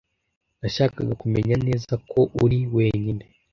[0.59, 3.23] Nashakaga kumenya neza ko uri wenyine.